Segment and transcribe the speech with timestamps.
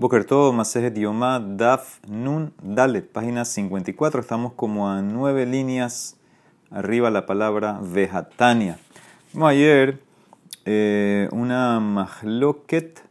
[0.00, 4.22] Boker todo, Masejet Yomá, Daf, Nun, Dalet, página 54.
[4.22, 6.16] Estamos como a nueve líneas
[6.70, 8.78] arriba la palabra Vejatania.
[9.42, 10.00] Ayer,
[10.64, 13.04] eh, una mahloket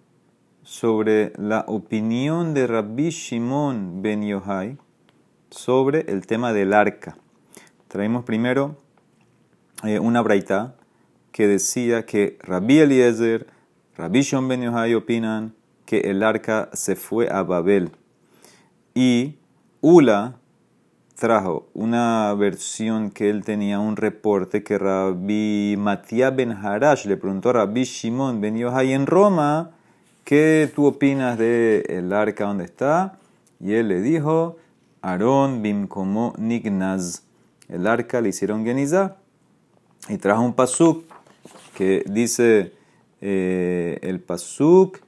[0.63, 4.79] sobre la opinión de Rabbi Shimon ben Yohai
[5.51, 7.17] sobre el tema del arca.
[7.87, 8.77] Traímos primero
[9.83, 10.73] eh, una braita
[11.31, 13.45] que decía que Rabbi Eliezer,
[13.95, 15.53] Rabbi Shimon ben Yohai opinan
[15.89, 17.89] que el arca se fue a Babel.
[18.93, 19.39] Y
[19.81, 20.35] Ula
[21.15, 27.49] trajo una versión que él tenía, un reporte que Rabbi Matías ben Harash le preguntó
[27.49, 29.71] a Rabbi Shimon ben Yohai en Roma,
[30.25, 33.17] ¿qué tú opinas del el arca donde está?
[33.59, 34.57] Y él le dijo,
[35.01, 37.23] Aarón bim como nignaz.
[37.67, 39.17] El arca le hicieron genizá.
[40.07, 41.03] Y trajo un pasuk
[41.73, 42.73] que dice
[43.21, 44.99] eh, el pasuk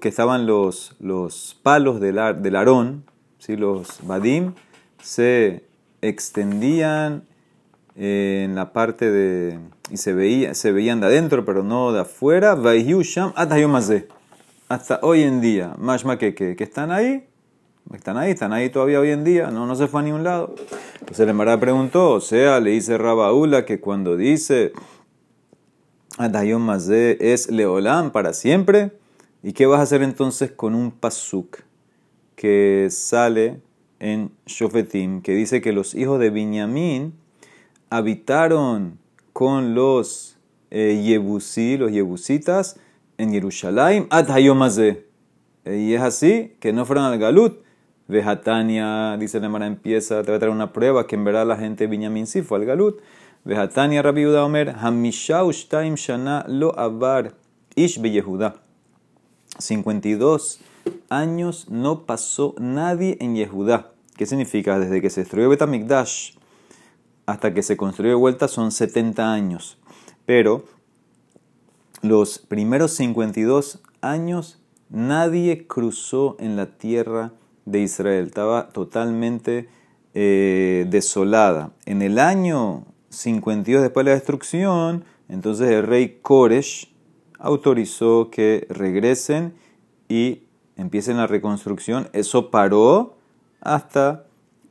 [0.00, 3.04] que estaban los, los palos del, del Aarón,
[3.38, 3.56] ¿sí?
[3.56, 4.54] los Badim,
[5.02, 5.64] se
[6.02, 7.24] extendían
[7.96, 9.58] en la parte de.
[9.90, 12.56] y se, veía, se veían de adentro, pero no de afuera.
[12.56, 13.32] Sham
[14.68, 17.26] Hasta hoy en día, más que, que, están ahí,
[17.94, 20.54] están ahí, están ahí todavía hoy en día, no, no se fue a ningún lado.
[20.94, 24.72] Entonces el Emara preguntó, o sea, le dice Rabaula que cuando dice
[26.18, 28.97] Atayom Mazé es Leolán para siempre.
[29.42, 31.58] ¿Y qué vas a hacer entonces con un pasuk
[32.34, 33.60] que sale
[34.00, 37.14] en Shofetim, que dice que los hijos de Binyamin
[37.90, 38.98] habitaron
[39.32, 40.36] con los
[40.70, 41.18] eh,
[41.78, 42.78] los Yebusitas,
[43.16, 45.06] en Jerusalén, Atayomazé.
[45.64, 47.62] Y es así, que no fueron al Galut.
[48.06, 51.56] Vejatania, dice la Emara, empieza, te va a traer una prueba que en verdad la
[51.56, 53.00] gente de Binyamin sí fue al Galut.
[53.44, 57.34] Vejatania, Rabbi Yehuda Omer, Hamisha Ushtaim Shana Lo Abar
[57.74, 58.67] Ish Yehuda.
[59.58, 60.60] 52
[61.08, 63.92] años no pasó nadie en Yehudá.
[64.16, 64.78] ¿Qué significa?
[64.78, 66.32] Desde que se destruyó Betamikdash
[67.26, 69.78] hasta que se construyó de vuelta son 70 años.
[70.24, 70.64] Pero
[72.00, 77.32] los primeros 52 años nadie cruzó en la tierra
[77.64, 78.26] de Israel.
[78.26, 79.68] Estaba totalmente
[80.14, 81.72] eh, desolada.
[81.84, 86.90] En el año 52 después de la destrucción, entonces el rey Koresh
[87.38, 89.54] autorizó que regresen
[90.08, 90.42] y
[90.76, 92.08] empiecen la reconstrucción.
[92.12, 93.16] Eso paró
[93.60, 94.24] hasta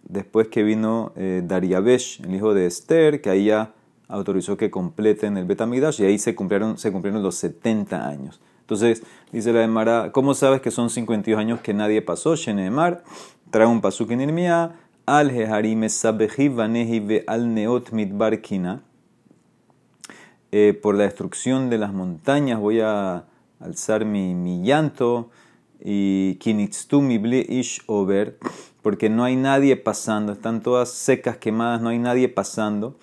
[0.03, 3.73] después que vino eh, Dariabesh, el hijo de Esther, que ahí ya
[4.07, 8.39] autorizó que completen el Betamidash y ahí se cumplieron, se cumplieron los 70 años.
[8.61, 12.35] Entonces, dice la Emara, ¿cómo sabes que son 52 años que nadie pasó?
[12.35, 13.03] Shenemar,
[13.49, 18.81] trae un pasuk en Irmía, al Vanehi al Neot Mitbarkina.
[20.51, 23.25] Eh, por la destrucción de las montañas voy a
[23.59, 25.29] alzar mi, llanto
[25.83, 28.37] y ish over,
[28.81, 32.97] porque no hay nadie pasando, están todas secas, quemadas, no hay nadie pasando.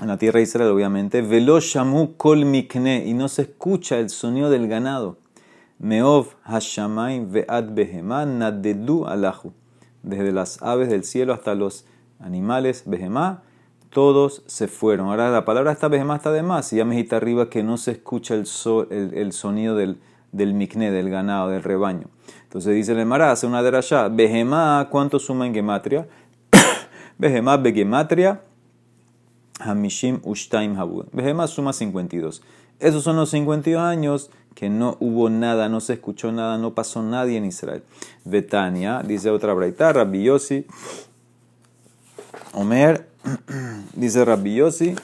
[0.00, 1.22] En la tierra de Israel, obviamente.
[1.22, 5.18] Velo shamu kol mikne, y no se escucha el sonido del ganado.
[5.78, 9.52] Meov hashamayim ve'ad behemah nadedu alahu.
[10.02, 11.86] Desde las aves del cielo hasta los
[12.20, 13.42] animales behemah
[13.96, 15.08] todos se fueron.
[15.08, 16.70] Ahora la palabra esta vez más está de más.
[16.70, 19.98] Y ya me dijiste arriba que no se escucha el, sonido del,
[20.32, 22.08] del mikne, del ganado, del rebaño.
[22.42, 24.10] Entonces dice el Emara, hace una derashá.
[24.10, 26.06] Behemá, ¿cuánto suma en gematria?
[27.18, 28.42] Behemá, begematria,
[29.60, 31.06] hamishim ushtaim habud.
[31.12, 32.42] Behemá suma 52.
[32.78, 37.02] Esos son los 52 años que no hubo nada, no se escuchó nada, no pasó
[37.02, 37.82] nadie en Israel.
[38.26, 40.28] Betania, dice otra braita, Rabbi
[42.52, 43.08] Omer,
[43.96, 44.94] dice Rabbi Yossi,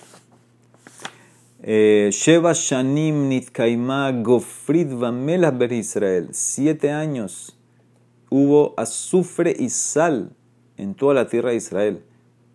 [1.62, 6.28] eh, Sheva Shanim Nitkaima Gofrid Vamelas Ber Israel.
[6.32, 7.56] Siete años
[8.30, 10.30] hubo azufre y sal
[10.76, 12.04] en toda la tierra de Israel.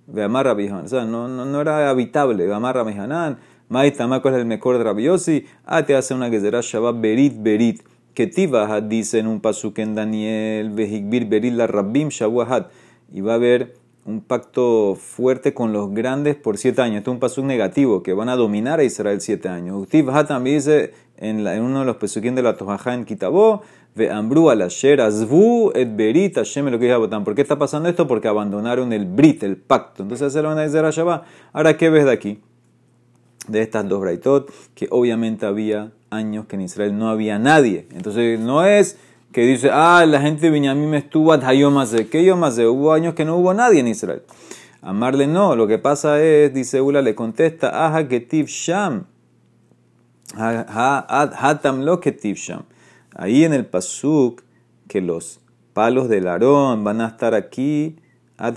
[0.08, 2.46] Veamar Rabbi O sea, no, no, no era habitable.
[2.46, 3.40] Veamar Rabbi Hanan.
[3.70, 5.46] Maitamaco es el mejor de Rabbi Yossi.
[5.66, 7.82] Ah, te hace una será Shabbat Berit Berit.
[8.14, 10.70] Que Tibahat dice en un pasuk en Daniel.
[10.72, 12.72] Vehikbir Berit la Rabbim Shawahat.
[13.12, 13.76] Y va a haber
[14.08, 17.00] un pacto fuerte con los grandes por siete años.
[17.00, 19.76] Esto es un paso negativo, que van a dominar a Israel siete años.
[19.82, 23.64] Ustiv también dice en, uno de los pesuquín de la Tojajá en Kitabó,
[23.96, 26.88] ve ambru al asher azvu et berit Hashem lo que
[27.26, 28.08] ¿Por qué está pasando esto?
[28.08, 30.04] Porque abandonaron el brit, el pacto.
[30.04, 31.26] Entonces se lo van a decir a Shabbat.
[31.52, 32.40] Ahora, ¿qué ves de aquí?
[33.50, 37.88] De estas dos braitot, que obviamente había años que en Israel no había nadie.
[37.92, 38.98] Entonces no es
[39.32, 43.26] que dice, ah, la gente de me estuvo a de ¿Qué de Hubo años que
[43.26, 44.24] no hubo nadie en Israel.
[44.82, 49.06] Amarle no, lo que pasa es, dice Ula, le contesta, aha ketiv sham.
[50.36, 52.64] Hatam lo ketiv sham.
[53.16, 54.44] ahí en el pasuk
[54.88, 55.40] que los
[55.74, 57.98] palos del Aarón van a estar aquí,
[58.38, 58.56] Ad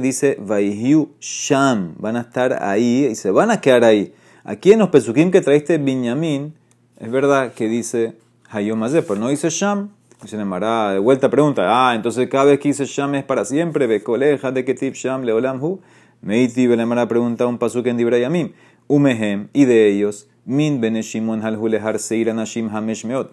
[0.00, 4.14] dice Vaihiu Sham, van a estar ahí y se van a quedar ahí.
[4.44, 6.54] Aquí en los pesukim que traiste Binyamin,
[6.98, 8.16] es verdad que dice
[8.56, 9.90] Hayomazé, pero no dice Sham.
[10.24, 13.86] Se llamará de vuelta pregunta, ah, entonces cada vez que dice Sham es para siempre,
[13.86, 15.80] ve coleja de tip Sham leolam hu.
[16.22, 18.52] Meiti Belemara pregunta un pasuk en Dibrayamim.
[18.88, 23.32] Umehem, y de ellos, Min bene Shimon halhulehar seir anashim hamesh meot.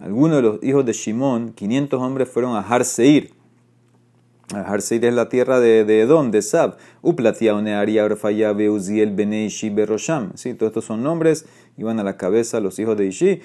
[0.00, 3.32] Algunos de los hijos de Shimon, 500 hombres fueron a Har Seir.
[4.50, 6.76] Har Seir es la tierra de, de Edom, de Sab.
[7.02, 10.32] Uplatia Onearia Orfaya Beuziel Bene Ishi Berosham.
[10.36, 11.46] Sí, todos estos son nombres.
[11.76, 13.40] Iban a la cabeza los hijos de Ishi.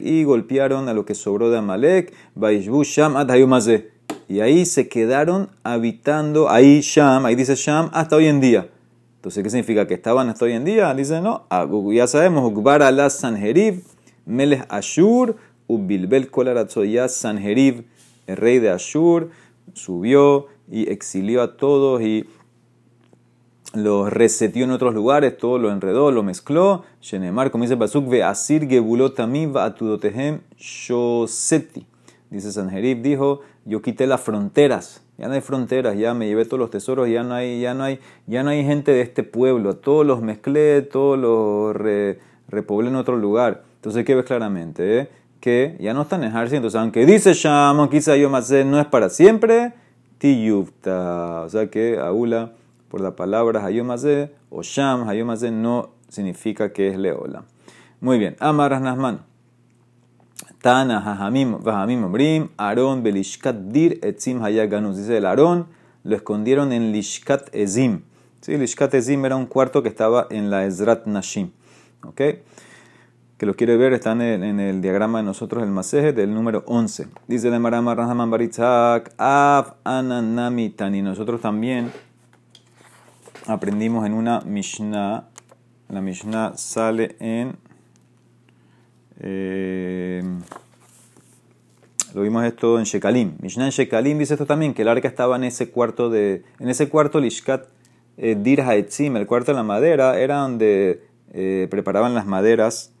[0.00, 2.12] Y golpearon a lo que sobró de Amalek.
[2.34, 3.96] Vaishbu Sham Adhayumazeh.
[4.28, 8.68] Y ahí se quedaron habitando, ahí Sham, ahí dice Sham, hasta hoy en día.
[9.16, 9.86] Entonces, ¿qué significa?
[9.86, 10.92] ¿Que estaban hasta hoy en día?
[10.94, 13.82] Dice, no, ah, ya sabemos, Ukbar ala Sanherib,
[14.68, 15.36] Ashur,
[15.68, 16.30] Ubilbel
[16.90, 17.84] ya Sanherib,
[18.26, 19.30] el rey de Ashur,
[19.74, 22.26] subió y exilió a todos y
[23.76, 26.84] los resetió en otros lugares, todo lo enredó, lo mezcló.
[27.00, 28.68] Shenemar, como dice Basuk, ve asir
[29.56, 31.86] atudotehem shoseti.
[32.30, 36.58] Dice Sanherib, dijo, yo quité las fronteras ya no hay fronteras, ya me llevé todos
[36.58, 39.76] los tesoros, ya no hay, ya no hay, ya no hay gente de este pueblo,
[39.76, 41.74] todos los mezclé, todos los
[42.48, 43.62] repoblé en otro lugar.
[43.76, 44.98] Entonces, ¿qué ves claramente?
[44.98, 45.08] Eh?
[45.40, 48.86] Que ya no están en Harsi, entonces aunque dice Sham, quizá yo más no es
[48.86, 49.72] para siempre,
[50.18, 51.42] tiyufta.
[51.42, 52.52] O sea que Aula,
[52.96, 57.44] por la palabra Hayomase o Sham, Hayomase no significa que es Leola.
[58.00, 59.20] Muy bien, Amaras Nasman.
[60.62, 61.60] Tana Hajamim
[62.10, 64.96] Brim, Aarón Belishkat Dir Etzim Hayaganus.
[64.96, 65.66] Dice el Aarón,
[66.04, 68.00] lo escondieron en Lishkat Ezim.
[68.40, 68.56] ¿Sí?
[68.56, 71.50] Lishkat Ezim era un cuarto que estaba en la Ezrat Nashim.
[72.02, 72.22] ¿Ok?
[73.36, 77.08] Que lo quiere ver, está en el, diagrama de nosotros, el maseje del número 11.
[77.28, 81.02] Dice de Marama Rahaman Baritzak, Av Ananami Tani.
[81.02, 81.92] Nosotros también
[83.46, 85.28] aprendimos en una Mishnah.
[85.88, 87.56] La Mishnah sale en
[89.20, 90.22] eh,
[92.16, 93.36] lo vimos esto en Shekalim.
[93.40, 96.70] Mishnah en Shekalim dice esto también, que el arca estaba en ese cuarto de, en
[96.70, 97.66] ese cuarto Lishkat
[98.16, 102.92] eh, Dir Haetzim, el cuarto de la madera, era donde eh, preparaban las maderas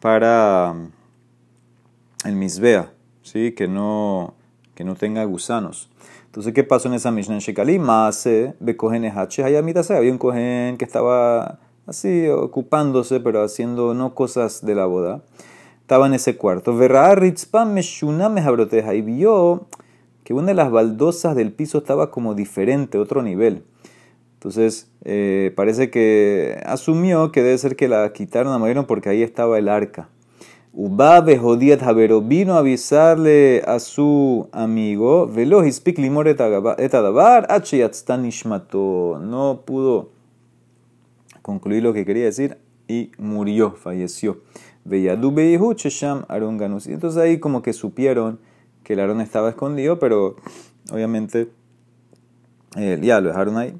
[0.00, 3.52] para mm, el Misbea, ¿sí?
[3.52, 4.34] que, no,
[4.74, 5.88] que no tenga gusanos.
[6.30, 7.82] Entonces, ¿qué pasó en esa Mishnah en Shekalim?
[7.82, 9.04] Maase, Bekohen
[9.96, 15.22] había un cohen que estaba así ocupándose, pero haciendo no cosas de la boda.
[15.80, 16.70] Estaba en ese cuarto.
[16.70, 16.76] Y
[19.00, 19.66] vio
[20.22, 23.64] que una de las baldosas del piso estaba como diferente, otro nivel.
[24.34, 29.24] Entonces, eh, parece que asumió que debe ser que la quitaron, a movieron porque ahí
[29.24, 30.08] estaba el arca.
[30.72, 37.46] Ubabe jodiet Javero vino a avisarle a su amigo, Velo hispik limor etadabar,
[39.20, 40.10] No pudo
[41.42, 44.42] concluir lo que quería decir y murió, falleció.
[46.56, 46.86] Ganus.
[46.86, 48.38] Y entonces ahí como que supieron
[48.84, 50.36] que el Aarón estaba escondido, pero
[50.92, 51.50] obviamente
[52.76, 53.74] eh, ya lo dejaron ahí.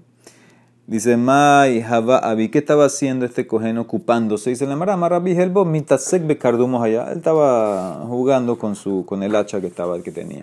[0.91, 4.51] Dice, Mai Java Abi, ¿qué estaba haciendo este cohen ocupándose?
[4.51, 7.13] Dice la Marama, Rabbi Helbo, mitasek becardumos allá.
[7.13, 10.43] Él estaba jugando con, su, con el hacha que estaba, el que tenía.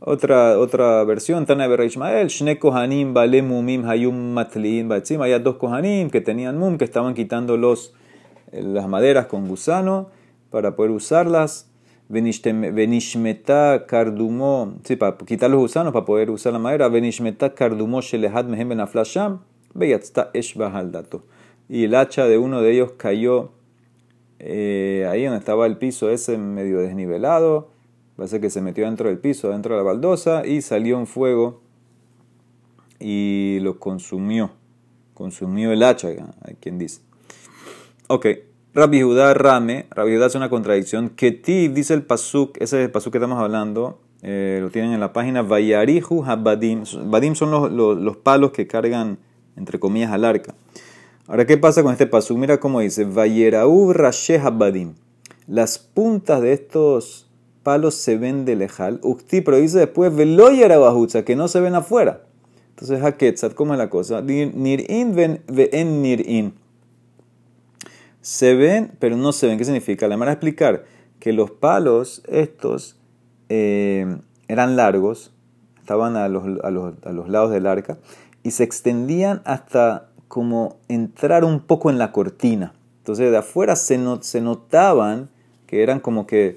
[0.00, 5.22] Otra, otra versión, Tana Ismael, Shne Kohanim, Bale Mumim, Hayum Matlin, Batzim.
[5.22, 7.94] Había dos Kohanim que tenían Mum, que estaban quitando los,
[8.52, 10.10] eh, las maderas con gusano
[10.50, 11.70] para poder usarlas.
[12.10, 16.88] Benishmeta Kardumo, sí, para quitar los gusanos, para poder usar la madera.
[16.88, 19.40] Benishmeta Kardumo Shelehat Mehem Ben Aflasham,
[19.74, 21.24] Beyatzta Eshbah dato.
[21.68, 23.50] Y el hacha de uno de ellos cayó
[24.38, 27.76] eh, ahí donde estaba el piso ese medio desnivelado
[28.16, 31.60] Parece que se metió dentro del piso, dentro de la baldosa, y salió un fuego
[32.98, 34.52] y lo consumió.
[35.12, 37.02] Consumió el hacha, hay quien dice.
[38.08, 38.26] Ok,
[38.72, 41.10] Rabbi Judá Rame, Rabbi Judá es una contradicción.
[41.10, 45.00] Ketiv dice el pasuk, ese es el pasuk que estamos hablando, eh, lo tienen en
[45.00, 46.84] la página Vayarihu Habadim.
[47.10, 49.18] Badim son los, los, palos que cargan,
[49.56, 50.54] entre comillas, al arca.
[51.26, 52.38] Ahora, ¿qué pasa con este pasuk?
[52.38, 54.94] Mira cómo dice, Vayeraú Rashe Habadim.
[55.48, 57.28] Las puntas de estos
[57.62, 59.00] palos se ven de lejal.
[59.02, 62.22] Ukti, pero dice después, veloyera bajutza, que no se ven afuera.
[62.70, 64.22] Entonces, haketzat, ¿cómo es la cosa?
[64.22, 66.54] Nir'in ven nir nir'in.
[68.20, 69.58] Se ven, pero no se ven.
[69.58, 70.06] ¿Qué significa?
[70.06, 70.84] La manera de explicar
[71.18, 73.00] que los palos estos
[73.48, 75.32] eh, eran largos,
[75.80, 77.98] estaban a los, a, los, a los lados del arca,
[78.46, 82.74] y se extendían hasta como entrar un poco en la cortina.
[82.98, 85.30] Entonces, de afuera se, se notaban
[85.66, 86.54] que eran como que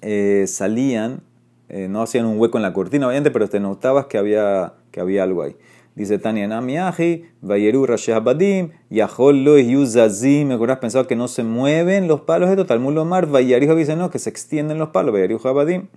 [0.00, 1.20] eh, salían,
[1.68, 5.00] eh, no hacían un hueco en la cortina, obviamente, pero te notabas que había, que
[5.00, 5.56] había algo ahí.
[5.94, 11.44] Dice Tania Namiaji, Vayeru Rasheh Abadim, Yahol Lo Yuzazim, me acuerdas, pensaba que no se
[11.44, 15.38] mueven los palos de Talmud Lomar, Vayerijo dice no, que se extienden los palos, Vayeru
[15.46, 15.88] Abadim.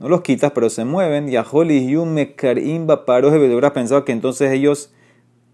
[0.00, 1.28] No los quitas, pero se mueven.
[1.28, 1.36] Y
[3.06, 4.90] Paroje, pensado que entonces ellos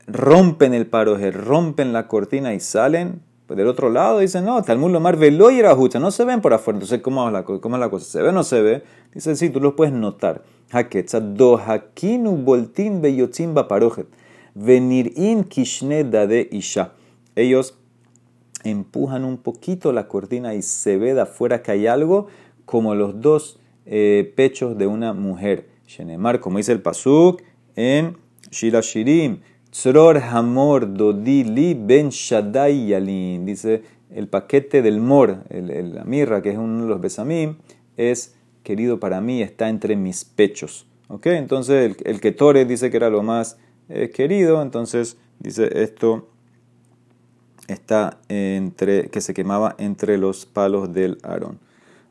[0.07, 3.21] rompen el paroje, rompen la cortina y salen.
[3.47, 5.63] Pues del otro lado dicen, no, Talmud Lomar velo y
[6.01, 6.77] no se ven por afuera.
[6.77, 8.07] Entonces, ¿cómo es, la, ¿cómo es la cosa?
[8.07, 8.83] ¿Se ve o no se ve?
[9.15, 10.43] Dice, sí, tú los puedes notar.
[10.73, 14.07] Haketza do hakinu boltin beyotzim baparojet.
[14.55, 16.93] Venirin kishne de isha.
[17.37, 17.79] Ellos
[18.65, 22.27] empujan un poquito la cortina y se ve de afuera que hay algo
[22.65, 25.69] como los dos eh, pechos de una mujer.
[25.87, 27.43] Shenemar, como dice el pasuk
[27.75, 28.17] en
[28.51, 29.39] Shira Shirim.
[29.71, 33.47] Tzror Hamor Dodili Ben Shaddai Yalin.
[33.47, 37.57] Dice el paquete del mor, el, la mirra, que es uno de los besamim,
[37.97, 40.87] es querido para mí, está entre mis pechos.
[41.09, 41.27] ¿Ok?
[41.27, 46.29] Entonces el, el Ketore dice que era lo más eh, querido, entonces dice esto
[47.69, 51.59] está entre, que se quemaba entre los palos del Aarón.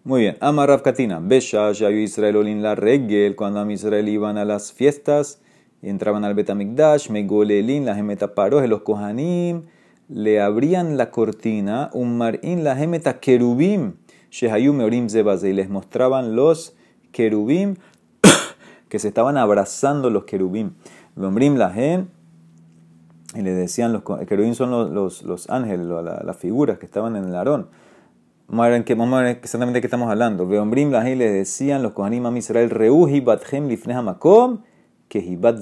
[0.07, 4.45] Muy bien, Amar Katina, Besha, Yayu Israel Olin la Regel, cuando a Israel iban a
[4.45, 5.41] las fiestas,
[5.81, 9.63] entraban al Betamikdash, Megolelin, la gemeta paroje, los Kohanim,
[10.07, 13.93] le abrían la cortina, un marín, la gemeta querubim,
[14.29, 16.75] Shehayum Meorim Zebaze, y les mostraban los
[17.11, 17.77] querubim
[18.89, 20.73] que se estaban abrazando los querubim.
[21.15, 27.15] Lombrim la y le decían, los querubim son los, los, ángeles, las figuras que estaban
[27.15, 27.69] en el Aarón.
[28.47, 30.47] Ver, qué, exactamente de qué estamos hablando.
[30.47, 34.61] Veombrim la le decían los Kohanim a Israel, Reuhi bathem lifneh makom
[35.07, 35.59] que Hibat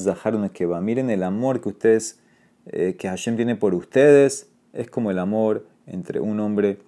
[0.54, 0.82] que va.
[0.82, 2.20] Miren el amor que ustedes,
[2.66, 6.80] eh, que Hashem tiene por ustedes, es como el amor entre un hombre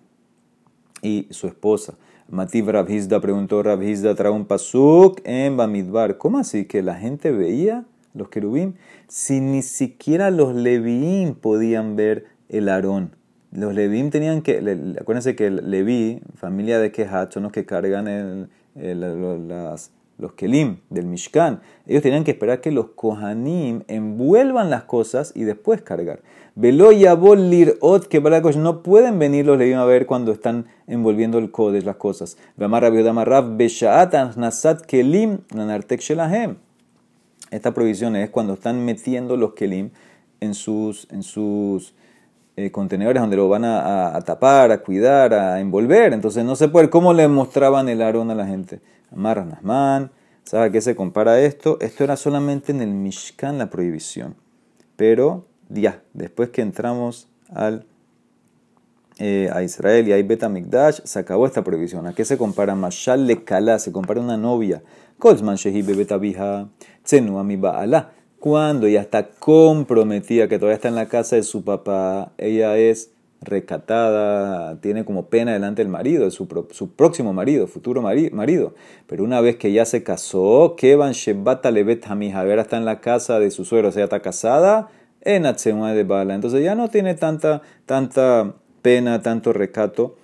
[1.01, 1.95] y su esposa.
[2.27, 6.17] Mativ Rabhizda preguntó, Rabhizda trae un pasuk en Bamidbar.
[6.17, 6.65] ¿Cómo así?
[6.65, 8.73] Que la gente veía los querubim
[9.07, 13.15] si ni siquiera los leviim podían ver el Aarón.
[13.55, 14.57] Los leviim tenían que,
[14.99, 18.49] acuérdense que el leví, familia de Kehat, son los que cargan
[20.17, 25.45] los Kelim del Mishkan, ellos tenían que esperar que los Kohanim envuelvan las cosas y
[25.45, 26.19] después cargar.
[26.55, 31.49] Velo yabol lirot que no pueden venir los Levim a ver cuando están envolviendo el
[31.49, 32.37] Kodesh, las cosas.
[34.87, 35.39] kelim.
[37.51, 39.91] Esta prohibición es cuando están metiendo los Kelim
[40.41, 41.93] en sus, en sus
[42.57, 46.13] eh, contenedores donde lo van a, tapar, a cuidar, a envolver.
[46.13, 46.89] Entonces no se puede.
[46.89, 48.81] ¿Cómo le mostraban el arón a la gente?
[49.11, 50.11] Amar Nasman.
[50.43, 51.77] ¿Sabe a qué se compara esto?
[51.81, 54.35] Esto era solamente en el Mishkan la prohibición.
[54.95, 57.85] Pero ya, después que entramos al,
[59.17, 62.05] eh, a Israel y hay Betamikdash, se acabó esta prohibición.
[62.05, 62.75] ¿A qué se compara?
[62.75, 64.83] Mashal le kala, se compara una novia.
[65.17, 66.67] Kolzman shehi bebetabija,
[67.03, 68.11] tsenu ami ba'ala.
[68.45, 73.09] Cuando ya está comprometida, que todavía está en la casa de su papá, ella es
[73.41, 78.75] recatada, tiene como pena delante del marido, su, su próximo marido, futuro marido.
[79.07, 83.39] Pero una vez que ya se casó, Kevan Shebata Levet ahora está en la casa
[83.39, 84.89] de su suegro, o sea, está casada
[85.21, 86.35] en de Bala.
[86.35, 90.17] Entonces ya no tiene tanta, tanta pena, tanto recato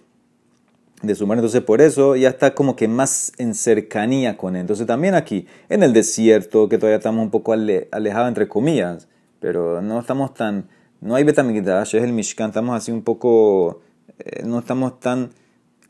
[1.02, 1.46] de su marido.
[1.46, 4.62] Entonces por eso ya está como que más en cercanía con él.
[4.62, 9.08] Entonces también aquí, en el desierto, que todavía estamos un poco alejados entre comillas,
[9.40, 10.68] pero no estamos tan
[11.02, 13.82] no hay Betamigdash, es el Mishkan, estamos así un poco,
[14.20, 15.32] eh, no estamos tan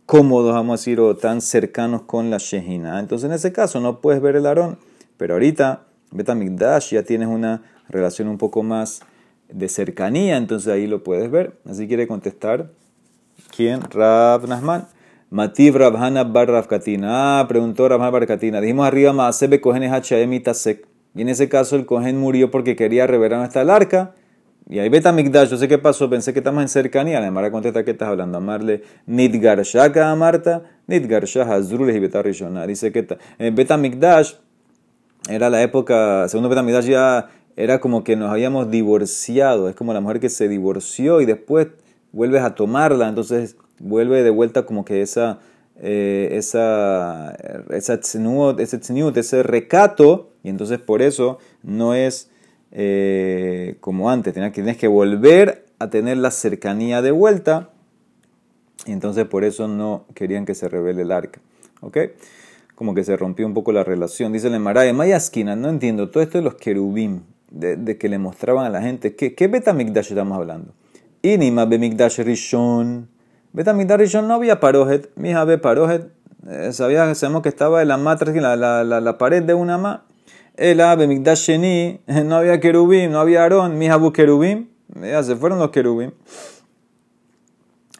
[0.06, 2.98] cómodos, vamos a decir, o tan cercanos con la Shejina.
[2.98, 4.78] Entonces en ese caso no puedes ver el Aarón,
[5.18, 9.02] pero ahorita Betamigdash ya tienes una relación un poco más
[9.50, 11.60] de cercanía, entonces ahí lo puedes ver.
[11.70, 12.72] Así quiere contestar,
[13.54, 13.82] ¿quién?
[13.82, 14.88] Rab Nasman.
[15.32, 17.40] Mativ Rabhana Bar Katina.
[17.40, 18.60] Ah, preguntó Rabhana Bar Katina.
[18.60, 19.90] Dijimos arriba, Maasebe Kohen
[20.44, 20.86] Tasek.
[21.16, 24.14] Y en ese caso el Kohen murió porque quería revelar hasta el arca.
[24.70, 27.22] Y ahí Betamigdash, yo sé qué pasó, pensé que estamos en cercanía.
[27.22, 28.40] La Mara contesta que estás hablando.
[28.40, 32.68] Amarle Nidgar Shaka a Marta, Nidgar y Betarishona.
[32.68, 33.08] Dice que
[33.40, 34.34] en Betamigdash
[35.30, 39.70] era la época, segundo Betamigdash ya era como que nos habíamos divorciado.
[39.70, 41.68] Es como la mujer que se divorció y después
[42.12, 43.08] vuelves a tomarla.
[43.08, 45.40] Entonces vuelve de vuelta como que esa,
[45.80, 47.36] eh, esa,
[47.72, 48.80] esa ese,
[49.16, 50.30] ese recato.
[50.44, 52.30] Y entonces por eso no es
[52.72, 57.70] eh, como antes, tienes que volver a tener la cercanía de vuelta.
[58.86, 61.42] Y entonces por eso no querían que se revele el arca.
[61.82, 61.98] ¿Ok?
[62.76, 64.34] Como que se rompió un poco la relación.
[64.34, 67.22] Dice el Maya Mayasquina, no entiendo, todo esto de los querubim,
[67.52, 70.74] de, que le mostraban a la gente, ¿qué, qué Betamikdash estamos hablando?
[71.22, 73.08] Inima Bemikdash Rishon,
[73.54, 76.10] Betamigdash Rishon no había parojet, mi ve parojet,
[76.50, 79.78] eh, sabía, sabemos que estaba en la matriz, la, la, la, la pared de una
[79.78, 80.06] ma.
[80.56, 84.68] El ave Migdash Sheni, no había querubim, no había Aarón, mi bu querubim,
[85.02, 86.12] ya se fueron los querubim.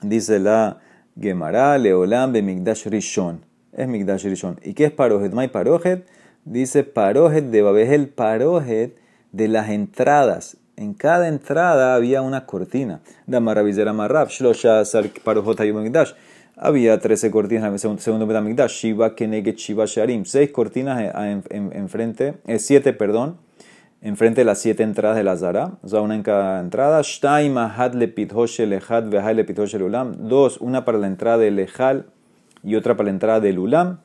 [0.02, 0.80] Dice la
[1.20, 3.46] Gemara, Leolam be Migdash Rishon.
[3.74, 4.58] Es Migdash Rishon.
[4.64, 5.34] ¿Y qué es parojet?
[5.34, 6.06] ¿May parojet?
[6.46, 8.96] Dice parojet de Babel, parojet
[9.32, 13.02] de las entradas en cada entrada había una cortina.
[13.28, 14.82] Damaravizera Marrab, Shlosha
[15.24, 16.14] Parojot Migdash.
[16.58, 18.82] Había 13 cortinas en el segundo Betamigdash.
[18.82, 20.26] Shiva Keneged Shiva Sharim.
[20.26, 21.14] 6 cortinas
[21.50, 23.38] enfrente, en, 7, eh, perdón,
[24.02, 25.74] enfrente de las 7 entradas de la Zara.
[25.84, 27.02] O sea, una en cada entrada.
[30.18, 32.08] Dos, una para la entrada del Ejal
[32.64, 34.00] y otra para la entrada del Ulam.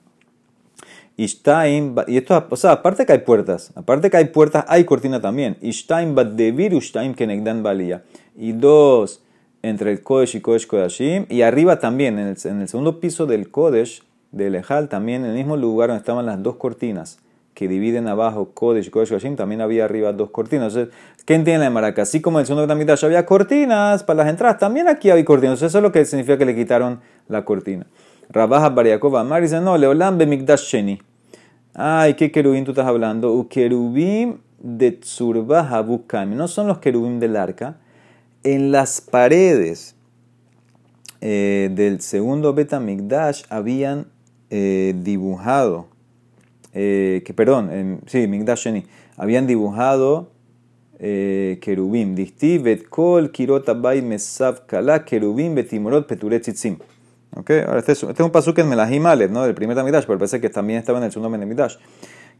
[1.19, 5.21] Ishtaim, y esto, o sea, aparte que hay puertas, aparte que hay puertas, hay cortina
[5.21, 5.57] también.
[5.63, 8.05] Ishtaim Baddevir Ushtaim Kenegdan Balía.
[8.37, 9.23] Y dos
[9.63, 11.25] entre el Kodesh y Kodesh Kodashim.
[11.31, 15.31] Y arriba también, en el, en el segundo piso del Kodesh, del Ejal, también en
[15.31, 17.19] el mismo lugar donde estaban las dos cortinas
[17.55, 20.75] que dividen abajo Kodesh y Kodesh Kodashim, también había arriba dos cortinas.
[20.75, 20.95] Entonces,
[21.25, 22.03] ¿qué entiende la Maraca?
[22.03, 25.55] Así como en el segundo ya había cortinas para las entradas, también aquí había cortinas.
[25.55, 27.87] Entonces, eso es lo que significa que le quitaron la cortina.
[28.29, 31.01] Rabaja Bariakova Amar dice, no, Leolam Bemikdash Sheni.
[31.75, 33.33] Ay, ¿qué querubín tú estás hablando?
[33.33, 35.85] U querubín de Tzurba
[36.27, 37.77] No son los querubín del arca.
[38.43, 39.95] En las paredes
[41.21, 44.07] eh, del segundo Betamikdash habían
[44.51, 45.89] eh, dibujado,
[46.73, 48.85] eh, perdón, sí, Mikdash Sheni,
[49.17, 50.31] habían dibujado
[50.99, 52.15] eh, querubim.
[52.15, 56.77] Disti bet kol kirot abay mesav kala querubim betimorot peturet tzitzim.
[57.37, 57.65] Okay.
[57.77, 59.43] Este, es, este es un pasuk en Melahim ¿no?
[59.43, 61.77] del primer Tamigdash, pero parece que también estaba en el segundo Betamigdash.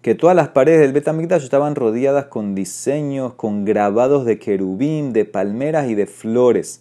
[0.01, 5.27] Que todas las paredes del Betamigdash estaban rodeadas con diseños, con grabados de querubín, de
[5.27, 6.81] palmeras y de flores.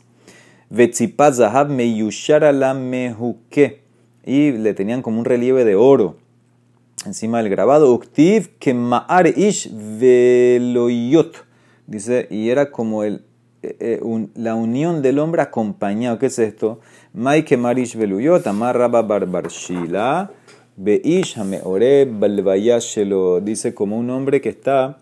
[4.28, 6.16] Y le tenían como un relieve de oro
[7.06, 7.94] encima del grabado.
[7.94, 8.52] Uktiv
[9.36, 11.46] ish veloyot.
[11.88, 13.26] Dice, y era como el,
[13.66, 16.20] eh, eh, la unión del hombre acompañado.
[16.20, 16.80] ¿Qué es esto?
[17.14, 20.32] Maike Marish Beluyot, Amar Rabba Barbarshila,
[20.76, 25.00] Beish Hameore Balbayashelo, dice como un hombre que está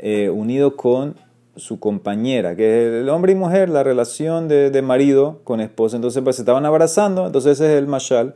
[0.00, 1.14] eh, unido con
[1.54, 5.96] su compañera, que es el hombre y mujer, la relación de, marido con esposa.
[5.96, 8.34] Entonces, pues se estaban abrazando, entonces ese es el Mashal,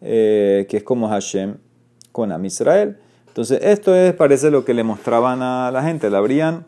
[0.00, 1.56] que es como Hashem
[2.12, 2.98] con Am Israel.
[3.28, 6.66] Entonces, esto es, parece lo que le mostraban a la gente, le abrían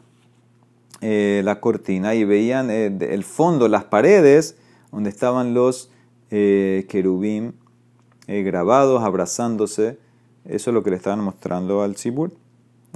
[1.08, 4.56] eh, la cortina y veían el fondo, las paredes,
[4.90, 5.88] donde estaban los
[6.32, 7.54] eh, querubín
[8.26, 9.98] eh, grabados, abrazándose.
[10.44, 12.32] Eso es lo que le estaban mostrando al Tzibur.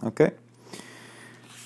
[0.03, 0.23] ¿Ok?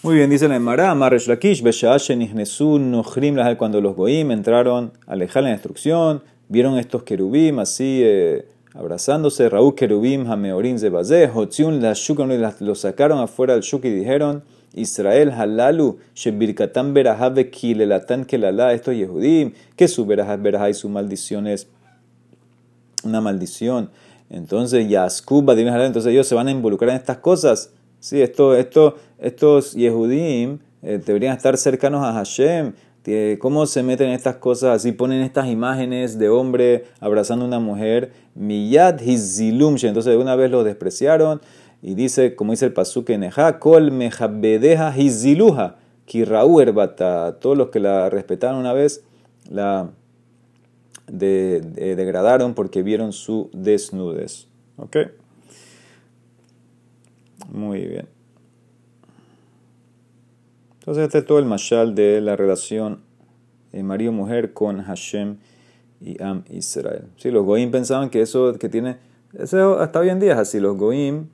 [0.03, 5.53] Muy bien, dice la Emara, Maresh Lakish, Nochrim, cuando los Goim entraron a alejar la
[5.53, 11.95] instrucción, vieron estos querubim así eh, abrazándose, Raúl querubim, Hameorim Zebazé, Hotziun, la
[12.61, 14.43] los sacaron afuera del Shuk y dijeron,
[14.75, 21.47] Israel halalu shebirkatan berajá kilelatan kelala estos yehudim que su berajá berajá y su maldición
[21.47, 21.69] es
[23.05, 23.91] una maldición.
[24.31, 27.71] Entonces yaskuba entonces ellos se van a involucrar en estas cosas.
[28.01, 32.73] Sí esto, esto, estos yehudim eh, deberían estar cercanos a Hashem.
[33.39, 37.61] Cómo se meten en estas cosas así ponen estas imágenes de hombre abrazando a una
[37.61, 38.13] mujer.
[38.35, 41.43] Miyad hizilum entonces de una vez los despreciaron
[41.87, 47.39] y dice, como dice el pasuk en kol mejabedeja hiziluja, kirrau erbata.
[47.39, 49.05] Todos los que la respetaron una vez,
[49.51, 49.91] la
[51.07, 54.47] degradaron porque vieron su desnudez.
[54.79, 54.97] ¿Ok?
[57.53, 58.09] Muy bien.
[60.79, 63.01] Entonces este es todo el mashal de la relación
[63.73, 65.37] de marido-mujer con Hashem
[66.01, 67.09] y Am Israel.
[67.19, 68.97] Sí, los goim pensaban que eso que tiene,
[69.39, 71.29] eso hasta hoy en día es así, los goim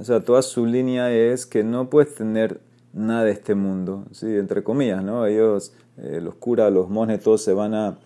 [0.00, 2.60] o sea, toda su línea es que no puedes tener
[2.92, 4.26] nada de este mundo, ¿sí?
[4.26, 5.26] entre comillas, ¿no?
[5.26, 7.98] Ellos, eh, los curas, los monjes, todos se van a,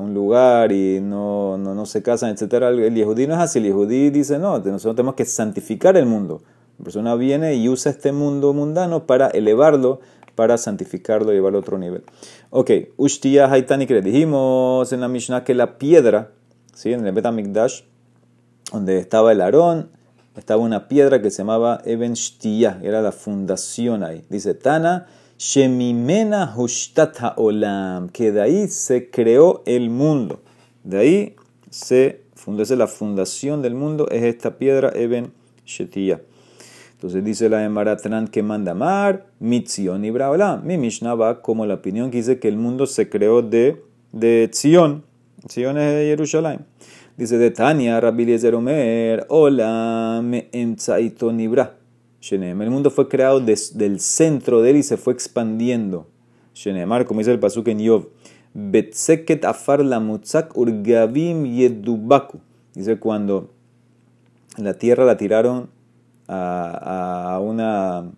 [0.00, 2.52] un lugar y no, no, no, se casan, etc.
[2.78, 6.42] El yehudí no es así, el yehudí dice, no, nosotros tenemos que santificar el mundo.
[6.78, 9.98] La persona viene y usa este mundo mundano para elevarlo,
[10.36, 12.04] para santificarlo y llevarlo a otro nivel.
[12.50, 16.30] Ok, Ushtiya Haitani, que le dijimos en la Mishnah que la piedra,
[16.72, 16.92] ¿sí?
[16.92, 17.82] en el Betamikdash,
[18.70, 19.90] donde estaba el Aarón,
[20.38, 24.24] estaba una piedra que se llamaba Eben Shtiyah, era la fundación ahí.
[24.28, 30.40] Dice Tana, Shemimena Hushtat Olam, que de ahí se creó el mundo.
[30.84, 31.36] De ahí
[31.70, 35.32] se fundó, esa es la fundación del mundo, es esta piedra Eben
[35.66, 36.20] Shetiyah.
[36.92, 42.10] Entonces dice la Emaratran que manda mar, Mitzion y Mi Mishnah va como la opinión
[42.10, 45.04] que dice que el mundo se creó de, de Tzion.
[45.48, 46.66] Sion es Jerusalén.
[47.18, 50.48] Dice de Tania, Rabbi Eliezer Omer, hola, me
[51.32, 51.74] nibra.
[52.30, 56.06] El mundo fue creado desde el centro de él y se fue expandiendo.
[56.54, 58.06] Shenemar, como dice el pasuk en Yov,
[58.54, 62.38] Betseket afar la mutzak urgavim yedubaku.
[62.76, 63.50] Dice cuando
[64.56, 65.70] la tierra la tiraron
[66.28, 68.12] a, una,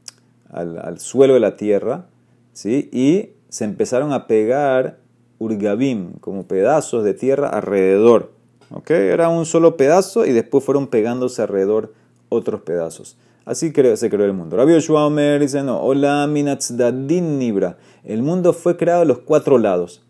[0.50, 2.04] al, suelo de la tierra,
[2.52, 2.90] ¿sí?
[2.92, 4.98] y se empezaron a pegar
[5.38, 8.39] urgavim, como pedazos de tierra alrededor.
[8.88, 11.92] Era un solo pedazo y después fueron pegándose alrededor
[12.28, 13.16] otros pedazos.
[13.44, 14.56] Así se creó el mundo.
[14.56, 17.78] Rabbi Yoshua dice, no, hola minatzadin nibra.
[18.04, 20.02] El mundo fue creado a los cuatro lados.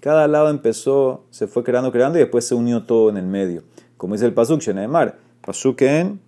[0.00, 3.62] Cada lado empezó, se fue creando, creando y después se unió todo en el medio.
[3.96, 5.18] Como dice el Pasuk, Shenemar.
[5.40, 6.20] Pasuk en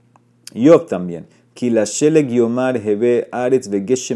[0.54, 1.26] Yov también.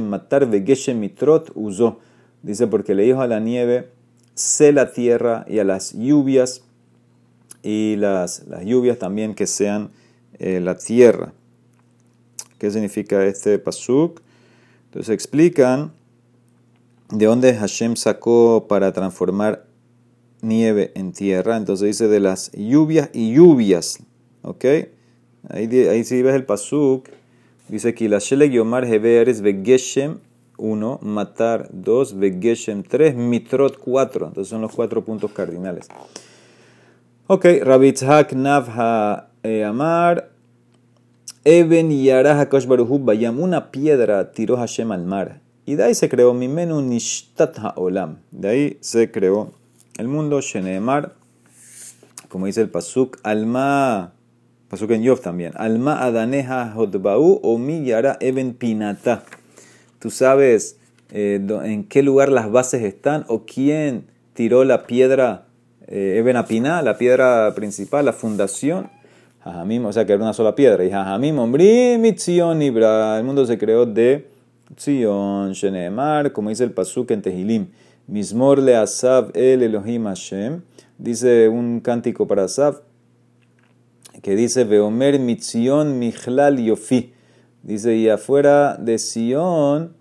[0.00, 0.46] Matar
[0.94, 1.98] mitrot usó.
[2.42, 3.90] Dice porque le dijo a la nieve,
[4.34, 6.63] sé la tierra y a las lluvias
[7.64, 9.90] y las, las lluvias también que sean
[10.38, 11.32] eh, la tierra.
[12.58, 14.20] ¿Qué significa este pasuk?
[14.86, 15.92] Entonces explican
[17.10, 19.66] de dónde Hashem sacó para transformar
[20.42, 21.56] nieve en tierra.
[21.56, 23.98] Entonces dice de las lluvias y lluvias.
[24.42, 24.64] ¿Ok?
[25.48, 27.08] Ahí, ahí si ves el pasuk,
[27.68, 30.18] dice que la Shelek Yomar Heberes Vegeshem
[30.58, 34.26] 1, matar 2, Vegeshem 3, Mitrot 4.
[34.28, 35.88] Entonces son los cuatro puntos cardinales.
[37.26, 40.28] Ok, Rabitzhak Navha eh, Amar
[41.42, 45.40] Eben Yarah Baruhu Bayam, una piedra tiró Hashem al mar.
[45.64, 48.18] Y de ahí se creó Mimenu Nishtat Haolam.
[48.30, 49.52] De ahí se creó
[49.96, 51.14] el mundo, Sheneemar,
[52.28, 54.12] como dice el Pasuk, Alma,
[54.68, 59.24] Pasuk en Yov también, Alma Adaneha Hotbau o Yara Eben Pinata.
[59.98, 60.76] Tú sabes
[61.10, 65.46] eh, en qué lugar las bases están o quién tiró la piedra
[65.88, 68.90] eh, Eben Apina, la piedra principal, la fundación
[69.46, 70.84] o sea que era una sola piedra.
[70.84, 73.18] Y Jajamim, Ombri, Mitzion, Ibra.
[73.18, 74.26] El mundo se creó de
[74.74, 77.66] Tzion, Shenemar, como dice el Pasuk en Tehilim.
[78.06, 80.62] Mismor le Asav el Elohim Hashem.
[80.96, 82.82] Dice un cántico para Asav
[84.22, 87.12] que dice Veomer Mitzion Michlal Yofi.
[87.62, 89.94] Dice, y afuera de Sion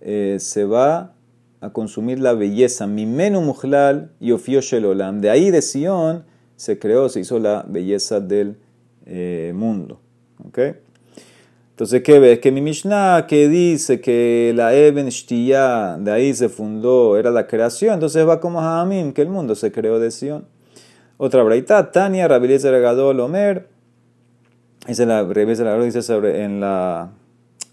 [0.00, 1.14] eh, se va
[1.60, 2.86] a consumir la belleza.
[2.86, 5.20] Mimenu Michlal Yofio Shelolam.
[5.20, 6.24] De ahí de Sion
[6.56, 8.56] se creó, se hizo la belleza del
[9.06, 10.00] eh, mundo.
[10.46, 10.74] ¿okay?
[11.70, 12.40] Entonces, ¿qué ves?
[12.40, 17.46] Que mi Mishnah que dice que la Eben Shtiyah, de ahí se fundó, era la
[17.46, 20.44] creación, entonces va como Hamim, que el mundo se creó de Sion.
[21.18, 23.68] Otra braita, Tania, Rabiliezer Gadol Omer,
[24.86, 27.10] la dice sobre en la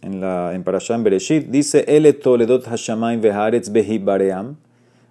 [0.05, 4.55] en la en Parashah Bereshit, dice Ele Toledot Hashamayim Veharetz Behibaream,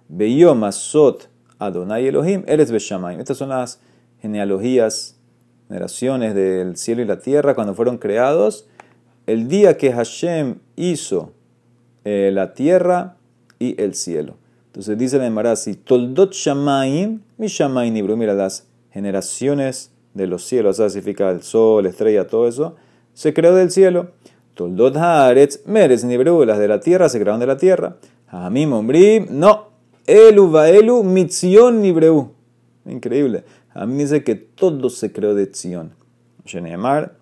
[0.07, 1.27] Beyom Asot
[1.59, 3.19] Adonai Elohim, Eretz Beshamayim.
[3.19, 3.79] Estas son las
[4.21, 5.17] genealogías
[5.67, 8.67] generaciones del cielo y la tierra, cuando fueron creados,
[9.27, 11.33] el día que Hashem hizo
[12.05, 13.17] eh, la tierra
[13.59, 14.37] y el cielo.
[14.67, 20.79] Entonces dice la Emarazi, Toldot Shamaim, mi Shamaim Nibru, mira las generaciones de los cielos,
[20.79, 22.75] o sea, significa el sol, estrella, todo eso,
[23.13, 24.11] se creó del cielo.
[24.55, 27.97] Toldot Haaretz, Meres Nibru, las de la tierra se crearon de la tierra.
[28.27, 29.67] Hamim Ombrim, no,
[30.07, 32.31] Elu Vaelu Mitzion Nibreu.
[32.85, 33.43] Increíble.
[33.73, 35.91] A mí dice que todo se creó de Tzion.
[36.45, 37.15] Sheneemar,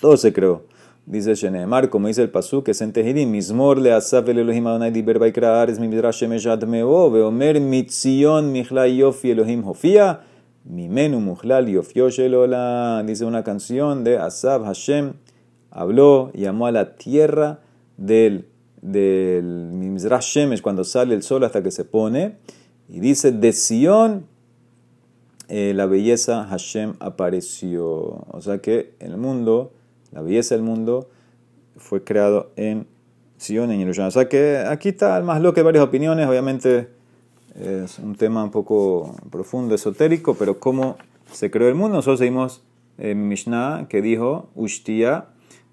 [0.00, 0.62] todo se creó.
[1.06, 2.92] Dice Sheneemar, como dice el Pasú, que es en
[3.30, 8.52] Mismor le asaf el Elohim Adonai diber baikra ares mi midrash shemeshat meo, veomer mitzion
[8.52, 10.20] michla yofi Elohim hofia,
[10.64, 13.02] mimenu muhlal yofio shelola.
[13.04, 15.14] Dice una canción de Asaf Hashem,
[15.70, 17.60] habló, llamó a la tierra
[17.96, 18.46] del,
[18.82, 22.36] del Mizrash Shemesh cuando sale el sol hasta que se pone,
[22.88, 24.24] y dice de Sion
[25.52, 28.24] eh, la belleza Hashem apareció.
[28.30, 29.72] O sea que el mundo,
[30.12, 31.08] la belleza del mundo,
[31.76, 32.86] fue creado en
[33.36, 34.08] Sion, en Jerusalén.
[34.08, 36.88] O sea que aquí está más lo que varias opiniones, obviamente
[37.60, 40.96] es un tema un poco profundo, esotérico, pero cómo
[41.32, 41.96] se creó el mundo.
[41.96, 42.62] Nosotros seguimos
[42.96, 45.26] en Mishnah que dijo, Ushtia,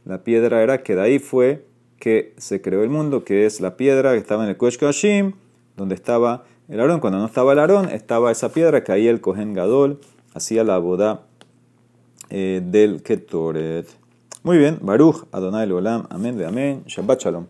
[0.08, 1.66] la piedra era que de ahí fue
[2.00, 5.34] que se creó el mundo, que es la piedra que estaba en el Kosh Hashim,
[5.76, 9.22] donde estaba el Aarón, cuando no estaba el Aarón, estaba esa piedra que ahí el
[9.22, 10.00] Cohen Gadol
[10.34, 11.24] hacía la boda
[12.30, 13.88] eh, del Ketoret.
[14.44, 17.46] Muy bien, Baruch, Adonai Olam, amén de amén, Shabbat Shalom.